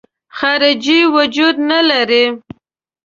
[0.37, 2.25] خارجي وجود نه لري.